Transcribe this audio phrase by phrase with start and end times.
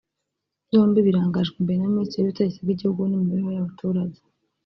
[0.67, 4.19] byombi birangajwe imbere na Minisiteri y’ubutegetsi bw’ igihugu n’ imibereho y’abaturage